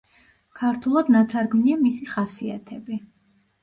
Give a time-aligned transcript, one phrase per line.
[0.59, 3.03] ქართულად ნათარგმნია მისი „ხასიათები“.